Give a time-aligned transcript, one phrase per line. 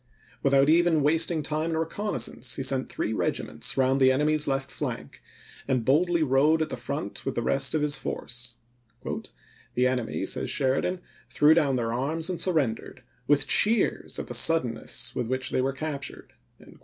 [0.41, 5.21] Without even wasting time in reconnaissance, he sent three regiments round the enemy's left flank,
[5.67, 8.55] Sheridan, an(^ boldly rode at the front with the rest of his oration!
[9.03, 9.29] force."
[9.75, 11.01] The enemy," says Sheridan,"
[11.31, 15.51] threw down Febm27 their arms and surrendered, with cheers at the 1865.' suddenness with which
[15.51, 16.33] they were captured."